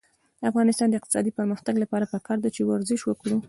[0.39, 3.37] د افغانستان د اقتصادي پرمختګ لپاره پکار ده چې ورزش وکړو.